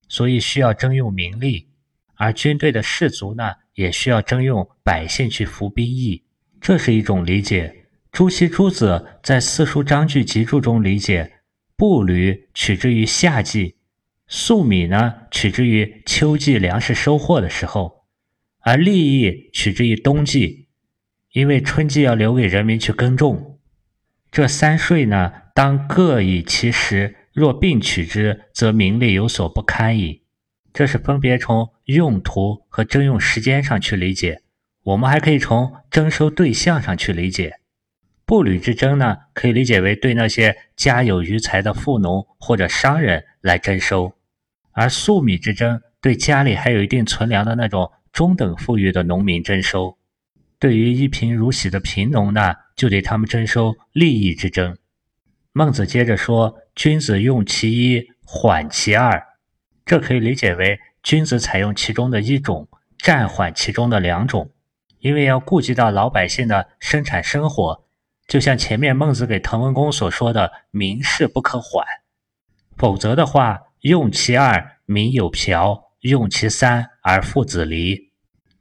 [0.08, 1.70] 所以需要征用民力。
[2.16, 6.24] 而军队的士卒呢，也需要征用百姓去服兵役。
[6.60, 7.86] 这是一种理解。
[8.12, 11.32] 朱熹诸子在《四书章句集注》中理解：
[11.78, 13.76] 布履取之于夏季，
[14.28, 18.08] 粟米呢取之于秋季粮食收获的时候，
[18.62, 20.69] 而利益取之于冬季，
[21.34, 23.60] 因为春季要留给人民去耕种。
[24.32, 30.24] 这三税呢，当各以其时，若并取之，则名利有所不堪矣。
[30.74, 34.42] 这是分别从用途和征用时间上去理解。
[34.84, 37.60] 我们还可以从征收对象上去理解，
[38.26, 44.16] 布履之征呢，可以理解为对那些家有余财的富农或者商人来征收；
[44.72, 49.99] 而粟米之征，对家里还有一定存粮的那种中等富裕的农民征收。
[50.60, 54.78] 对于一贫如洗的贫农呢，就对他们征收利益之征。
[55.54, 59.26] 孟子接着说：“君子用其一，缓其二。”
[59.86, 62.68] 这可以理解为君子采用其中的一种，
[63.00, 64.52] 暂缓其中的两种。
[65.00, 67.86] 因为要顾及到老百姓的生产生活，
[68.28, 71.86] 就像前面孟子给滕文公所说的“民事不可缓”，
[72.76, 78.12] 否则的话，用其二，民有瓢；用其三，而父子离。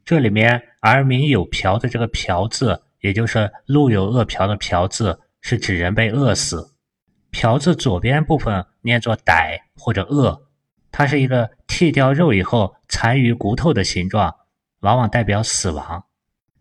[0.05, 6.73] 这里面“而民有瓢”的这个“瓢”字，也就是“路有饿殍”的“殍”字，是指人被饿死。
[7.31, 10.47] “瓢”字左边部分念作“歹”或者“饿”，
[10.91, 14.35] 它是一个剃掉肉以后残余骨头的形状，
[14.79, 16.05] 往往代表死亡。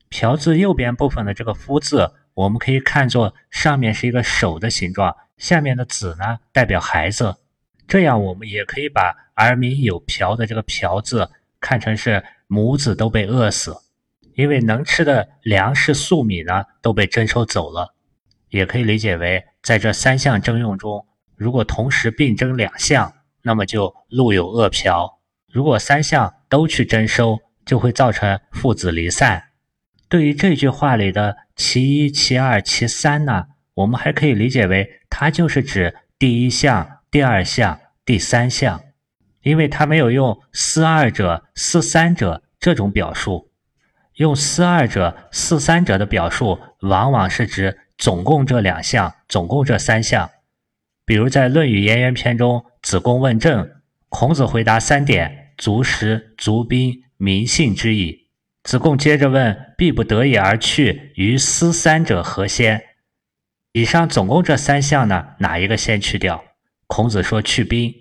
[0.09, 7.37] 瓢字右边部分的这个夫字，我们可以看作上面是一个手的形状，下面的子呢代表孩子。
[7.87, 13.75] 这样我们也可以把儿民有瓢的这个瓢字看成是母子都被饿死，
[14.39, 17.97] 因为能吃的粮食粟米呢都被征收走了。
[18.51, 25.19] 也可以理解为在这三项征用中，如果同时并征两项，那么就路有饿殍；
[25.53, 29.43] 如果三项都去征收，就会造成父子离散。
[30.09, 38.81] 对于这句话里的其一、其二、其三呢，我们还可以理解为它就是指第一项、第二项、第三项，
[39.43, 43.48] 因为它没有用思二者、思三者这种表述，
[44.19, 50.29] 用思二者、思三者的表述，往往是指总共这两项、总共这三项。
[51.07, 53.71] 比如在《论语颜渊篇》中，子贡问政，
[54.09, 58.27] 孔子回答三点：足食、足兵、民信之矣。
[58.65, 62.83] 子贡接着问：“必不得已而去，于斯三者何先？”
[63.73, 66.45] 以上总共这三项呢，哪一个先去掉？
[66.89, 67.95] 孔子说：“去兵。”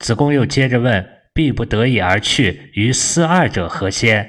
[0.00, 4.28] 子贡又接着问：“必不得已而去，于斯二者何先？”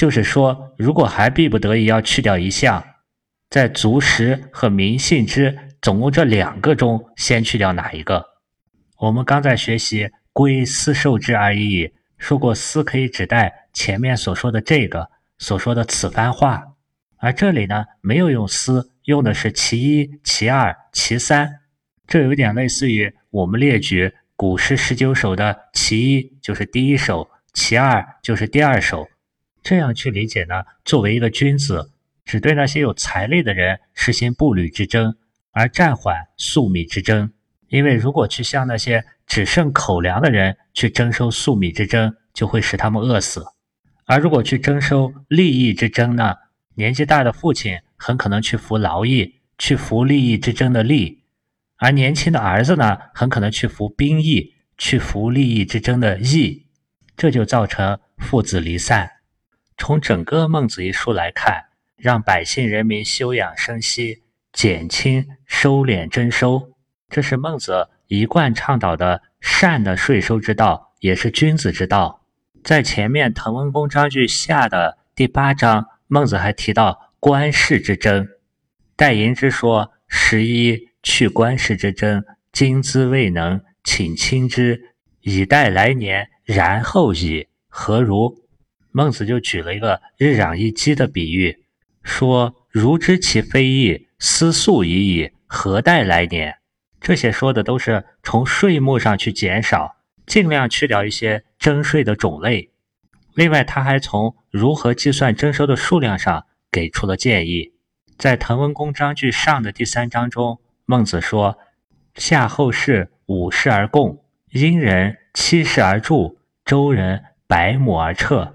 [0.00, 2.82] 就是说，如果还逼不得已要去掉一项，
[3.50, 8.24] 在足食和民信之总共这两个中，先去掉哪一个？
[8.96, 13.66] 我们刚在学习“归斯受之而已”，说过“斯”可以指代。
[13.74, 16.68] 前面所说的这个所说的此番话，
[17.18, 21.60] 而这里呢没有用思，用的是其一、其二、其三，
[22.06, 29.06] 这有点类似于我们列举古诗十九首的其一就是第一首，其二就是第二首，
[29.62, 30.64] 这样去理解呢？
[30.84, 31.90] 作为一个君子，
[32.24, 35.16] 只对那些有财力的人实行步履之争，
[35.52, 37.32] 而暂缓粟米之争，
[37.68, 43.44] 因为如果去向那些只剩口粮的人去征收粟米之争，就会使他们饿死。
[44.06, 46.34] 而如果去征收利益之争呢？
[46.74, 51.18] 年纪大的父亲很可能去服劳役，去服利益之争的利；
[51.76, 56.66] 而年轻的儿子呢，很可能去服兵役，去服利益之争的义。
[57.16, 59.10] 这就造成父子离散。
[59.80, 61.64] 从整个《孟子》一书来看，
[61.96, 66.74] 让百姓人民休养生息，减轻收敛征收，
[67.08, 72.26] 这是孟子一贯倡导的善的税收之道，也是君子之道。
[72.62, 78.28] 在前面《滕文公章句下》的第八章，孟子还提到官事之争。
[78.94, 87.48] 戴寅之说：“十一去官事之争，今兹未能，请亲之，以待来年，然后矣。
[87.66, 88.38] 何如？”
[88.92, 91.64] 孟子就举了一个日长一鸡的比喻，
[92.02, 96.56] 说：“如知其非义，思速已矣，何待来年？”
[97.00, 99.96] 这些说的都是从税目上去减少。
[100.26, 102.70] 尽量去掉一些征税的种类。
[103.34, 107.72] 另外，他还从如何计算征收的数量上给出了建议。
[108.16, 111.58] 在《滕文公章句上》的第三章中，孟子说
[112.14, 114.22] ：“夏后氏五世而贡，
[114.52, 118.54] 殷人七世而助，周人百亩而撤。”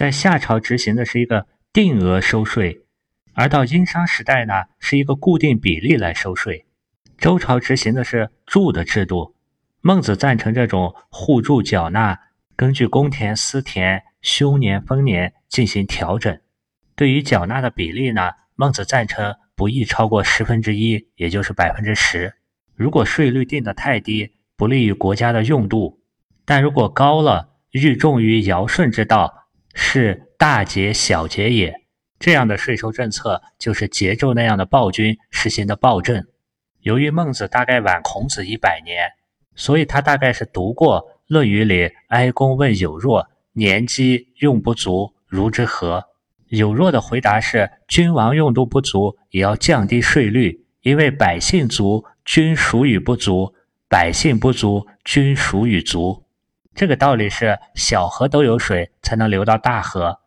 [0.00, 2.86] 在夏朝执行的是一个定额收税，
[3.34, 6.64] 而到殷商时代呢，是一个固定比例来收税。
[7.18, 9.34] 周朝执行的是助的制度。
[9.82, 12.18] 孟子赞成这种互助缴纳，
[12.56, 16.40] 根据公田、私田、休年、丰年进行调整。
[16.96, 18.30] 对于缴纳的比例呢？
[18.54, 22.32] 孟子赞成不宜超过十分之一，也就是百分之十。
[22.74, 25.98] 如果税率定得太低，不利于国家的用度；
[26.46, 29.39] 但如果高了，欲重于尧舜之道，
[29.74, 31.80] 是大节小节也。
[32.18, 36.26] 这样的税收政策就是桀纣那样的暴君实行的暴政。
[36.80, 39.12] 由于孟子大概晚孔子一百年，
[39.54, 46.04] 所以他大概是读过《论语》里哀公问有若：“年饥用不足，如之何？”
[46.48, 53.54] 有若的回答是：君王用度不足，也要降低税率，因为百姓足，君属与不足；
[53.88, 56.24] 百姓不足，君属与足。
[56.80, 60.20] 这个道理是：小河都有水，才能流到大河。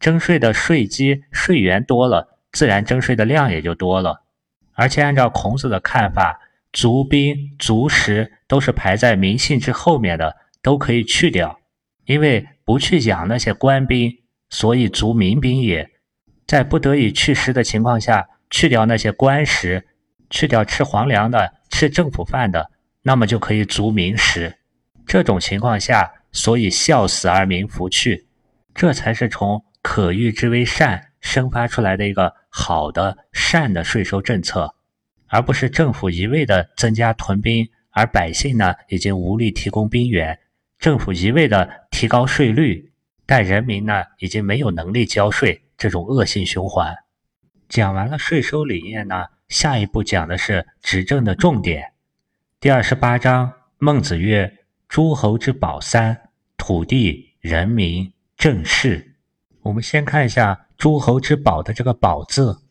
[0.00, 4.24] 征税的税基、税源多了，自然征税的量也就多了。
[4.72, 6.40] 而且按照孔子的看法，
[6.72, 11.60] 足兵、足食都是排在民信之后面的，都可以去掉，
[12.06, 14.12] 因为不去养那些官兵。
[14.48, 15.92] 所以足民兵也，
[16.44, 19.86] 在不得已去食的情况下，去掉那些官食，
[20.28, 24.56] 去掉吃皇粮的、吃政府饭的，那么就可以足民食。
[25.10, 28.28] 这种情况下，所以孝死而民服去，
[28.72, 34.72] 这才是从可欲之为善生发出来的一个好的善的税收政策，
[35.26, 40.38] 而不是政府一味的增加屯兵，而百姓呢已经无力提供兵源，
[40.78, 42.92] 政府一味的提高税率。
[43.26, 46.96] 但人民呢，已经没有能力交税，这种恶性循环。
[47.68, 51.94] 讲完了税收理念呢，下一步讲的是执政的重点。
[52.60, 54.58] 第二十八章，孟子曰
[54.90, 59.14] ：“诸侯之宝三：土地、人民、政事。”
[59.62, 62.62] 我们先看一下“诸侯之宝”的这个“宝”字，“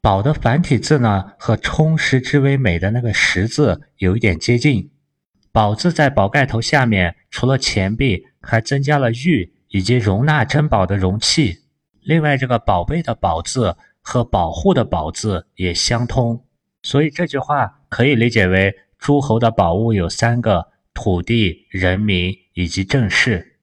[0.00, 4.92] 宝”的繁体字呢，和“充实之为美”的那个“实”字有一点接近。
[5.50, 9.52] “宝”字在宝盖头下面，除了钱币，还增加了玉。
[9.72, 11.60] 以及容纳珍宝的容器。
[12.00, 16.44] 另外，这个“宝贝”的“宝”字和“保护”的“宝”字也相通，
[16.82, 23.58] 所以这句话可以理解为诸侯的宝物有三个：土地、人民以及政事。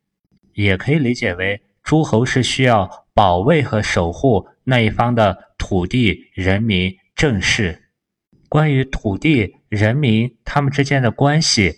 [0.54, 7.90] 也可以理解为诸侯是需要保卫和守护那一方的土地、人民、政事。
[8.50, 11.76] 关于土地、人民他们之间的关系，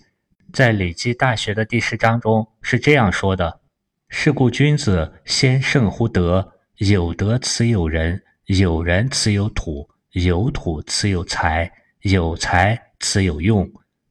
[0.53, 3.59] 在《礼记·大学》的第十章中是这样说的。
[4.07, 13.69] 是故君子先胜乎德，有德此有人，有人此有土，有土此有财，有财此有用。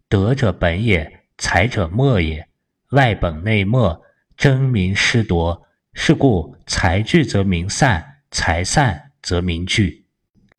[0.09, 2.49] 德者本也，财者末也。
[2.91, 4.03] 外本内末，
[4.37, 5.65] 争民失夺。
[5.95, 10.05] 是故财聚则民散，财散则民聚。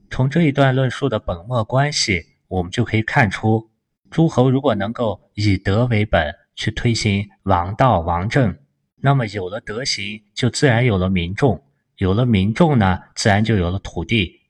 [0.10, 3.70] 从这一段论述的本末关系，我们就可以看出，
[4.10, 8.58] 诸侯如果能够以德为本，去推行王道王政。
[8.98, 11.62] 那么有了德行，就自然有了民众，
[11.98, 14.42] 有了民众呢，自然就有了土地。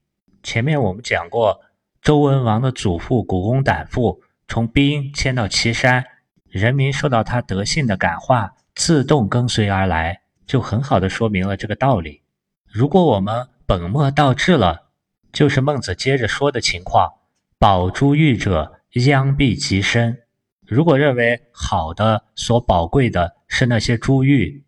[0.42, 1.60] 前面我们讲过，
[2.02, 6.04] 周文王的祖父古公胆父从兵迁到岐山，
[6.50, 12.24] 人民受到他德性的感化，自动跟随而来，就很好的说明了这个道理。
[12.66, 14.90] 如果我们本末倒置了，
[15.32, 17.14] 就是孟子接着说的情况：
[17.60, 20.24] 宝珠玉者，殃必及身。
[20.66, 24.64] 如果认为好的、所宝贵的是那些珠玉，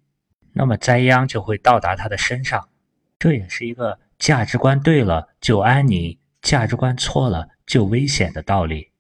[0.54, 2.70] 那么灾殃就会到达他的身上。
[3.18, 8.91] 这也是一个价值观对了就安宁，价值观错了就危险的道理。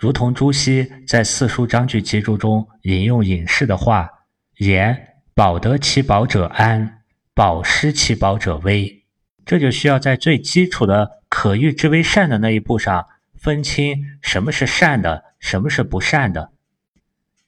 [0.00, 4.08] 如同朱熹在《四书章句集注》中引用隐士的话
[4.56, 4.98] ：“言
[5.34, 7.02] 保得其宝者安，
[7.34, 9.04] 保失其宝者危。”
[9.44, 13.08] 这就需要在最基础的可欲之为善的那一步上。
[13.36, 16.52] 分清什么是善的，什么是不善的。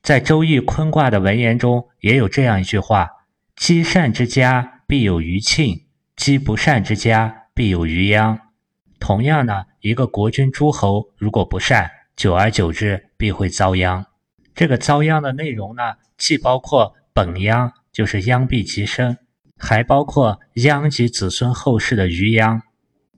[0.02, 3.08] 在《周易》坤卦的文言中，也有这样一句话
[3.56, 5.86] ：“积善之家，必有余庆；
[6.16, 8.38] 积不善之家，必有余殃。”
[9.00, 11.90] 同样呢，一个国君诸侯如果不善，
[12.22, 14.06] 久而久之必会遭殃。
[14.54, 19.18] 这个遭殃的内容呢，既包括本殃，就是殃必及身，
[19.58, 22.62] 还包括殃及子孙后世的余殃。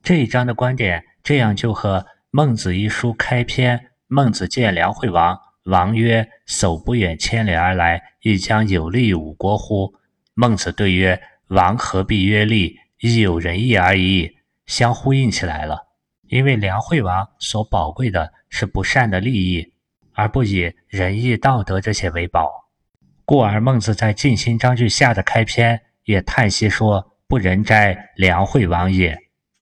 [0.02, 2.07] 这一章的观点，这样就和。
[2.30, 9.94] 孟子一书开篇，孟子见梁惠王，王曰：“叟不远千里而来，亦将有利于吾国乎？”
[10.32, 12.78] 孟子对曰：“王何必曰利？
[13.00, 14.38] 亦有仁义而已。
[14.64, 15.88] 相呼应起来了。
[16.29, 19.72] 因为梁惠王所宝贵的是不善的利益，
[20.12, 22.51] 而不以仁义道德这些为宝，
[23.25, 29.18] 故而孟子在《尽心章句下》的开篇也叹息说：“不仁哉，梁惠王也！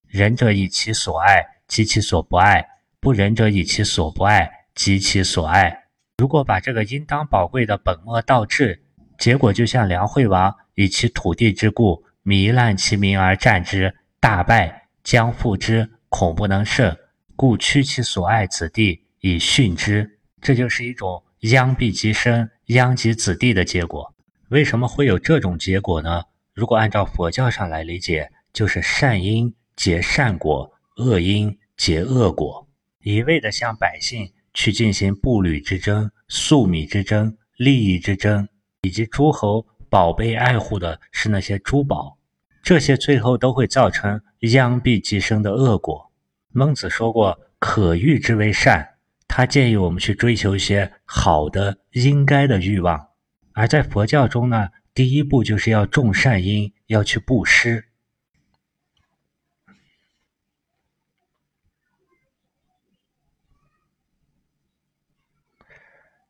[0.06, 2.66] 仁者以其所爱及其所不爱，
[3.00, 5.84] 不仁者以其所不爱及其所爱。”
[6.18, 8.84] 如果把这个应当宝贵的本末倒置，
[9.18, 15.90] 结果就像梁惠王以其土地之故糜烂其民而战之，大败，将复之。
[16.12, 16.94] 恐不能胜，
[17.34, 24.14] 故屈其所爱子弟以训之，这就是一种殃必及身、殃及子弟的结果。
[24.50, 26.22] 为什么会有这种结果呢？
[26.52, 32.68] 如果按照佛教上来理解，就是善因结善果，恶因结恶果，
[33.02, 38.46] 一味的向百姓去进行步履之争、粟米之争、利益之争，
[38.82, 42.18] 以及诸侯宝贝爱护的是那些珠宝。
[42.62, 46.12] 这些最后都会造成殃必及生的恶果。
[46.52, 48.88] 孟子说过：“可欲之为善。”
[49.26, 53.08] 他建议我们去追求一些好的、应该的欲望。
[53.52, 57.86] 而在佛教中呢，第一步就是要种善因，要去布施。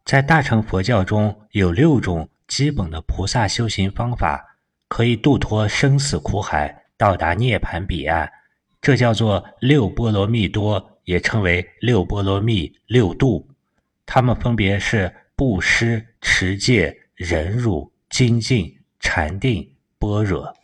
[0.05, 4.52] 在大乘佛教中有六种基本的菩萨修行方法。
[4.93, 8.31] 可以度脱生死苦海，到达涅槃彼岸，
[8.79, 13.49] 这叫做六波罗蜜多，也称为六波罗蜜、六度。
[14.05, 18.71] 它们分别是布施、持戒、忍辱、精进、
[19.01, 19.67] 禅定、
[19.99, 20.55] 般若。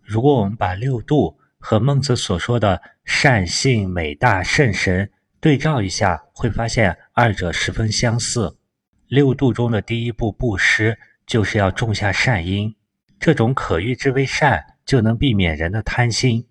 [0.00, 5.10] 如果我们把六度和孟子所说的善性、美大、圣神
[5.40, 8.56] 对照一下，会发现二者十分相似。
[9.08, 12.72] 六度中的第一步布施，就是要种下善因。
[13.22, 16.44] 这种可欲之为善，就能避免人的贪心。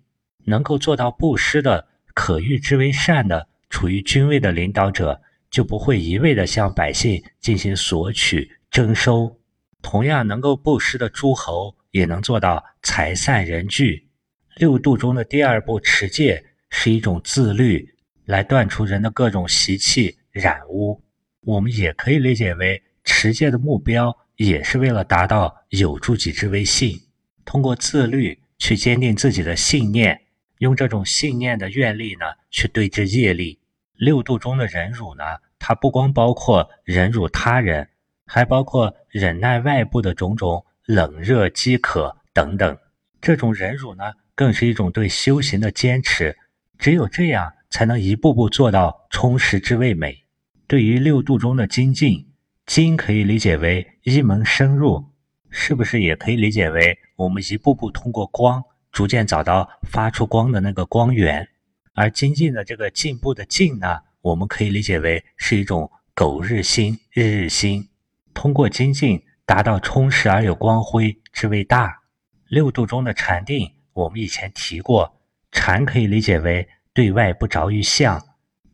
[0.46, 5.20] 能够做到布施的、可欲之为善的、处于君位的领导者，
[5.50, 9.38] 就不会一味地向百姓进行索取、征收。
[9.82, 14.08] 同样，能够布施的诸侯，也能做到财散人聚。
[14.56, 17.86] 六度中的第二步持戒，是一种自律，
[18.24, 21.02] 来断除人的各种习气染污。
[21.42, 24.16] 我们也可以理解为持戒的目标。
[24.36, 27.00] 也是为了达到有助己之为信，
[27.44, 30.20] 通过自律去坚定自己的信念，
[30.58, 33.60] 用这种信念的愿力呢，去对治业力。
[33.94, 35.22] 六度中的忍辱呢，
[35.58, 37.88] 它不光包括忍辱他人，
[38.26, 42.78] 还包括忍耐外部的种种冷热饥渴等等。
[43.20, 44.04] 这种忍辱呢，
[44.34, 46.36] 更是一种对修行的坚持。
[46.78, 50.24] 只有这样，才能一步步做到充实之味美。
[50.66, 52.31] 对于六度中的精进。
[52.66, 55.04] 精可以理解为一门深入，
[55.50, 61.48] 是不是也可以理解为我们一步步通过光，逐渐找到发出光的那个光源？
[61.94, 67.88] 而精进的这个进步的进呢，我们可以理解为是一种苟日新，日日新。
[68.32, 72.02] 通过精进达到充实而有光辉之谓大。
[72.48, 78.24] 六度中的禅定，我们以前提过，禅可以理解为对外不着于相，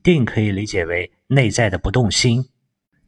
[0.02, 2.48] 定可以理解为内在的不动心。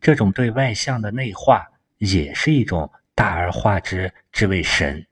[0.00, 1.66] 这种对外向的内化，
[1.98, 5.06] 也是一种大而化之之谓神。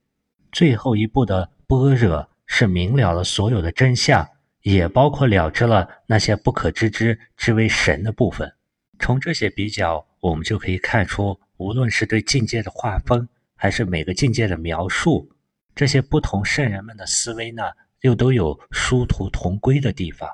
[0.50, 4.26] 最后一步的般若，是明了了所有的真相，
[4.62, 8.50] 也包括了知了那些不可知之之为神的部分。
[8.98, 15.30] 从这些比较，我们就可以看出，无论是对境界的划分，还是每个境界的描述，
[15.74, 17.62] 这些不同圣人们的思维呢，
[18.00, 20.28] 又都有殊途同归的地方。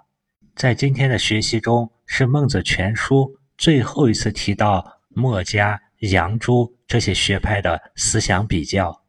[0.55, 3.37] 在今天的学习中，是孟子全书。
[3.57, 9.03] 最后一次提到墨家、杨朱这些学派的思想比较，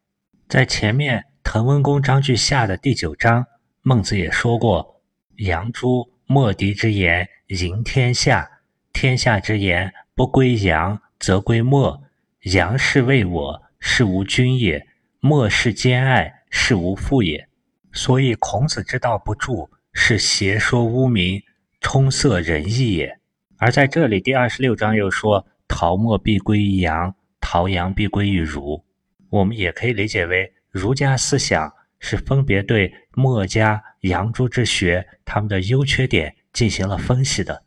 [0.47, 3.45] 在前面《滕文公章句下》的第九章，
[3.81, 5.01] 孟子也说过
[5.37, 8.49] ：“杨朱、墨翟之言赢天下，
[8.93, 12.03] 天下之言不归杨，则归墨。
[12.43, 14.79] 杨是为我，是无君也；
[15.19, 17.49] 墨是兼爱，是无父也。
[17.91, 21.41] 所以孔子之道不著，是邪说污名，
[21.81, 23.19] 充塞仁义也。”
[23.57, 28.83] 而在这里，第二十六章又说：“陶墨必归于杨，陶杨必归于儒。”
[29.29, 37.63] 我们也可以理解为，儒家思想是分别对墨家、杨朱之学他们的优缺点进行了分析的。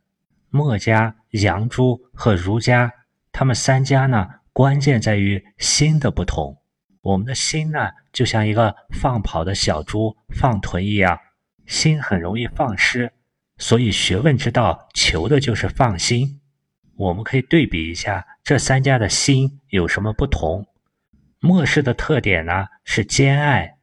[0.50, 2.92] 墨家、杨朱和儒家，
[3.32, 6.56] 他们三家呢，关键在于心的不同。
[7.00, 11.18] 我们的心呢，就像一个放跑的小猪放豚一样，
[11.66, 13.12] 心很容易放失。
[13.58, 16.40] 所以，学问之道求的就是放心。
[16.96, 20.66] 我们可以对比一下这三家的心有什么不同。
[21.40, 23.76] 墨氏的特点呢是兼爱，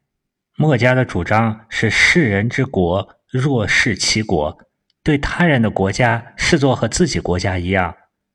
[0.57, 4.57] 墨家的主张是世人之国若视其国，
[5.03, 7.93] 对他人的国家视作和自己国家一样；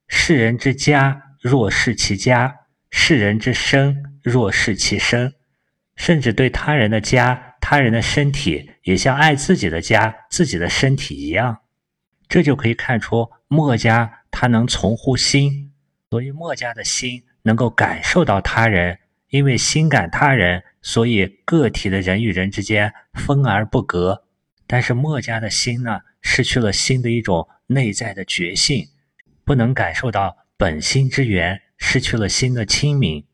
[0.09, 2.51] 世人之家，若视其家；
[2.91, 5.35] 世人之身，若视其身。
[5.97, 11.59] 甚至对他人的家、他人的身体，也像爱自己的家、自己的身体一样。
[12.29, 15.73] 这就可以看出墨家他能从乎心，
[16.11, 18.99] 所以墨家的心能够感受到他人，
[19.29, 20.63] 因为心感他人。
[20.83, 24.25] 所以，个体的人与人之间分而不隔，
[24.67, 28.89] 但是墨家的心呢，失去了心的一种内在的觉性，
[29.45, 33.27] 不能感受到本心之源，失去了心的清明。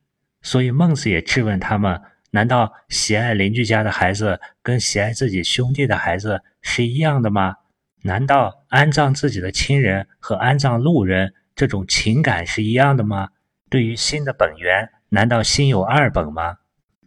[0.43, 2.03] 所以，孟子也质问他们：
[2.37, 7.57] 难道喜爱邻居家的孩子跟喜爱自己兄弟的孩子是一样的吗？
[8.03, 13.30] 难道安葬自己的亲人和安葬路人这种情感是一样的吗？
[13.70, 16.59] 对于心的本源，难道心有二本吗？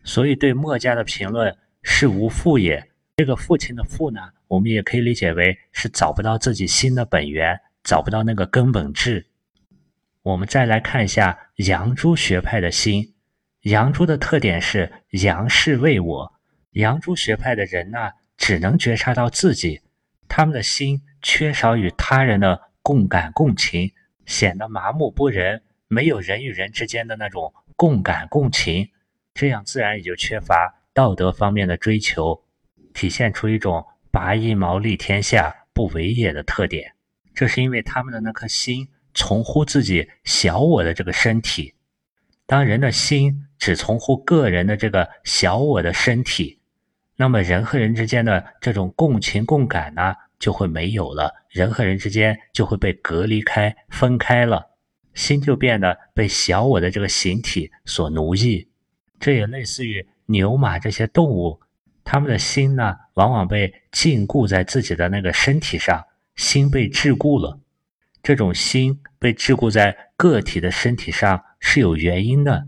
[0.04, 2.90] 所以，对墨家的评论是无父也。
[3.18, 9.28] 这个父亲的父呢，我们也可以理解为是找不到自己心的本源，找不到那个根本质。
[10.24, 13.14] 我们再来看一下杨朱学派的心。
[13.62, 16.34] 杨朱的特点是杨氏为我。
[16.72, 19.82] 杨朱学派的人呢，只能觉察到自己，
[20.30, 23.92] 他们的心缺少与他人的共感共情，
[24.26, 28.90] 显得麻木不仁，没有人与人之间的那种共感共情。
[29.34, 32.44] 这样自然也就缺乏道德方面的追求，
[32.94, 36.94] 体现出一种拔一毛利天下不为也的特点。
[37.34, 41.74] 这是因为他们的那颗心从乎自己小我的这个身体。
[42.50, 46.60] 当人的心只从乎个人的这个小我的身体，
[47.16, 51.32] 那么人和人之间的这种共情共感呢，就会没有了。
[51.50, 54.72] 人和人之间就会被隔离开、分开了，
[55.14, 58.68] 心就变得被小我的这个形体所奴役。
[59.20, 61.62] 这也类似于牛马这些动物，
[62.04, 66.04] 他们的心呢，往往被禁锢在自己的那个身体上，
[66.36, 67.60] 心被桎梏了。
[68.24, 72.68] 这种心被桎梏在个体的身体上是有原因的，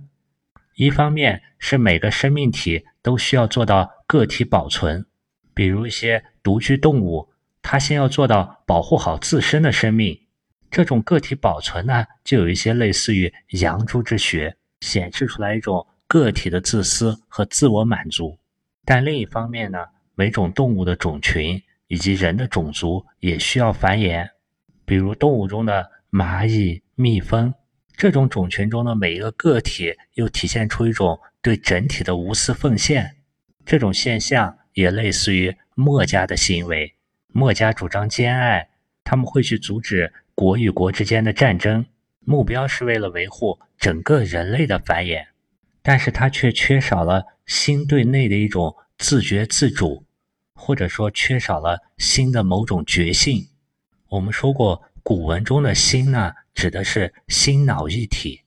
[0.75, 5.05] 一方面是每个生命体都需要做到个体保存，
[5.53, 7.29] 比如一些独居动物，
[7.61, 10.19] 它先要做到保护好自身的生命，
[10.69, 15.87] 这种个体保存呢，就有一些类似于阳朱之学，显示出来一种。
[16.07, 18.37] 个体的自私和自我满足，
[18.83, 19.79] 但另一方面呢，
[20.13, 24.27] 每种动物的种群以及人的种族也需要繁衍。
[24.83, 27.53] 比如动物中的蚂蚁、蜜蜂
[27.95, 33.17] 这种种群中的每一个个体，又体现出一种对整体的无私奉献。
[33.65, 36.95] 这种现象也类似于墨家的行为。
[37.27, 38.69] 墨家主张兼爱，
[39.03, 41.85] 他们会去阻止国与国之间的战争，
[42.21, 45.27] 目标是为了维护整个人类的繁衍。
[45.81, 50.05] 但是他却缺少了心对内的一种自觉自主，
[50.53, 53.47] 或者说缺少了心的某种觉性。
[54.09, 58.41] 我们说过，古文中的心呢，指的是心脑一体，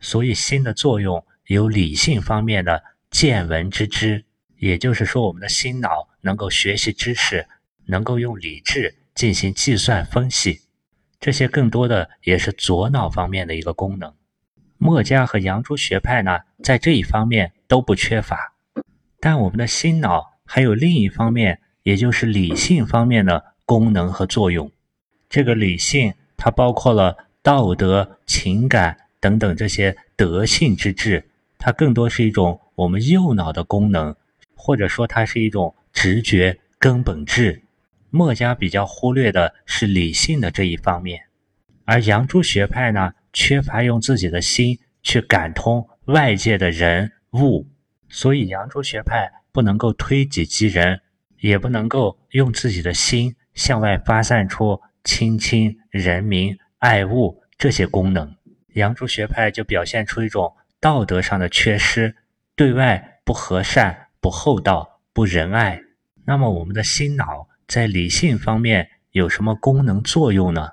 [0.00, 4.24] 所以心的作用有理性方面的见闻之知，
[4.58, 7.46] 也就是说，我们的心脑能够学习知识，
[7.86, 10.60] 能够用理智进行计算分析，
[11.18, 14.12] 这些更多的也是左脑方面的一个功能。
[14.76, 18.52] 墨家和杨朱学派呢，在这一方面都不缺乏，
[19.20, 24.70] 但我们的心脑还有另一方面，也就是理性方面的功能和作用。
[25.34, 31.28] 这个理性，它包括了道德、情感等等这些德性之智，
[31.58, 34.14] 它更多是一种我们右脑的功能，
[34.54, 37.64] 或者说它是一种直觉根本质。
[38.10, 41.24] 墨家比较忽略的是理性的这一方面，
[41.84, 43.12] 而杨朱学派呢？
[43.32, 47.66] 缺乏用自己的心去感通外界的人物，
[48.08, 51.00] 所以杨朱学派不能够推己及人，
[51.40, 58.34] 也不能够用自己的心向外发散出亲亲人民爱物这些功能。
[58.72, 62.16] 杨朱学派就表现出一种道德上的缺失，
[62.56, 65.80] 对外不和善、不厚道、不仁爱。
[66.24, 70.70] 那么我们的心脑在理性方面有什么功能作用呢？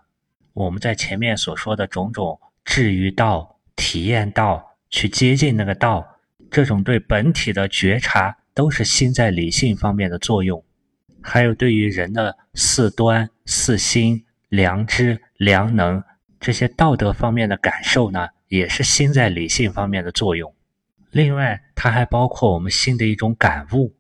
[0.54, 2.40] 我们在前面所说的种种。
[2.64, 6.20] 至于道，体验道，去接近那个道，
[6.50, 10.64] 这种对本体的觉察，都是心在理性方面的作用。
[11.22, 16.04] 还有对于人的四端、四心、良知、良能
[16.40, 20.54] 这些道德方面的感受呢，也是心在理性方面的作用。
[21.12, 23.94] 另外，它还包括我们心的一种感悟，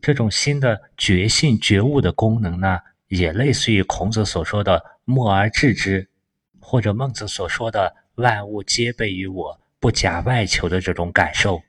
[0.00, 6.08] 这种心的觉性、觉悟的功能呢，也类似于孔子所说的“默而知之”，
[6.60, 7.94] 或者孟子所说的。
[8.16, 11.60] 万物皆备于我，不假外求的这种感受。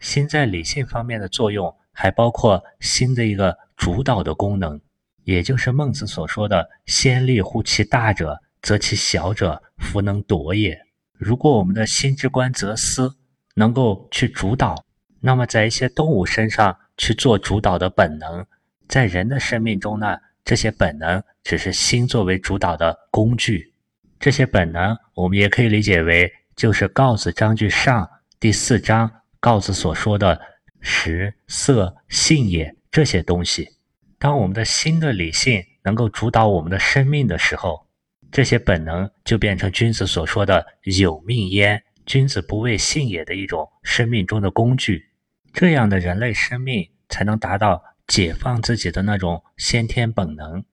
[0.00, 4.78] 心在理性方面的作用，还包括心的一个主导的功能。
[5.22, 10.78] 也就是孟子所说的“先立乎其大者，则其小者弗能夺也”。
[11.16, 13.16] 如果我们的心之官则思
[13.54, 14.84] 能够去主导，
[15.20, 18.44] 那么在一些动物身上去做主导的本能，
[18.86, 23.72] 在人的生命中呢，这些本能只是心作为主导的工具。
[24.20, 28.04] 这些本能，我们也可以理解为就是《告子章句上》
[28.38, 30.38] 第四章告子所说的
[30.84, 33.68] “食色性也”这些东西。
[34.18, 37.86] 当我们的新的理性能够主导我们的生命的时候，
[38.30, 40.64] 这些本能就变成君子所说的
[41.00, 45.06] “有命焉，君子不畏性也”的一种生命中的工具。
[45.52, 50.64] 这样的人类生命才能达到解放自己的那种先天本能，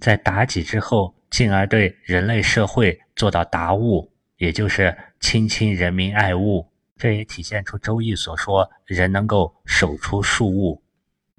[0.00, 6.70] 在妲己之后，进而对人类社会做到达物，也就是亲亲人民爱物。
[6.98, 10.82] 这也体现出《周易》所说人能够守出数物。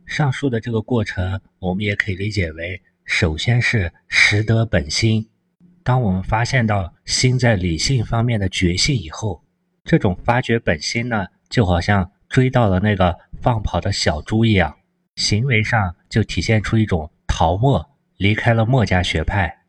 [0.06, 5.30] 上述的这个过程，我们也可以理解为：首先是识得本心。
[5.84, 9.44] 当我们发现到心在理性方面的觉性以后，
[9.84, 14.76] 这种发掘本心呢，就好像追到了那个放跑的小猪一样，
[15.16, 17.86] 行为上就体现出一种逃墨，
[18.18, 19.60] 离开了墨家学派。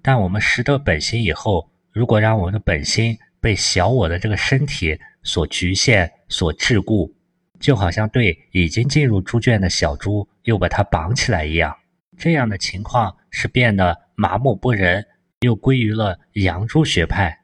[0.00, 7.12] 但我们识得本心以后，如果让我们的本心被小我的这个身体所局限、所桎梏，
[7.58, 11.76] 就好像对已经进入猪圈的小猪又把它绑起来一样，
[12.18, 15.04] 这样的情况是变得麻木不仁，
[15.40, 17.40] 又归于了阳猪学派，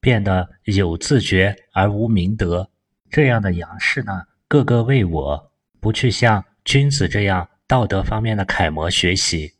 [0.00, 2.70] 变得有自觉而无明德。
[3.10, 9.54] 这样的杨氏呢，个个为我，不去向君子这样道德方面的楷模学习。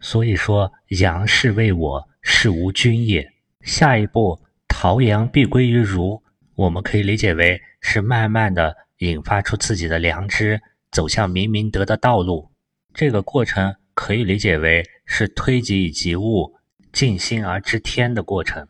[0.00, 3.32] 所以说，杨氏为我，是无君也。
[3.62, 4.40] 下一步，
[4.82, 6.22] 陶阳必归于儒，
[6.54, 8.74] 我们可以理解为是慢慢的。
[9.00, 10.58] 引发出自己的良知，
[10.90, 12.50] 走向明明德的道路。
[12.94, 16.54] 这个过程可以理解为是推己以及物，
[16.94, 18.66] 尽心而知天的过程。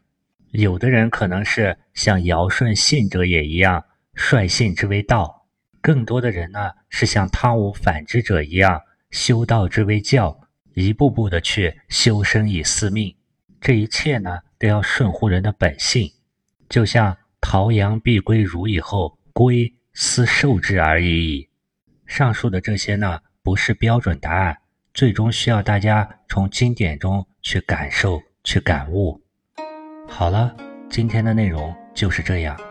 [0.50, 5.46] 有的人可能是像尧舜信者也一样，率性之为道；
[5.80, 8.80] 更多的人呢，是像汤武反之者一样，
[9.12, 10.40] 修道之为教，
[10.74, 13.14] 一步步的去修身以司命。
[13.60, 16.12] 这一切呢，都要顺乎人的本性。
[16.68, 19.74] 就像陶阳必归儒以后，归。
[19.92, 21.48] 思受之而已矣。
[22.06, 24.56] 上述的这些呢，不是标准答案，
[24.94, 29.20] 最终需要大家从经典中去感受、去感悟。
[30.08, 30.56] 好了，
[30.88, 32.69] 今天的内容就是这样。